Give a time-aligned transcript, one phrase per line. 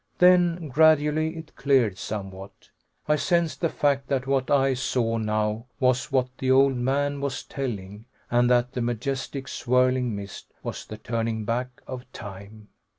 [0.17, 2.69] Then, gradually, it cleared somewhat.
[3.07, 7.43] I sensed the fact that what I saw now was what the old man was
[7.43, 12.69] telling, and that the majestic, swirling mist was the turning back of time.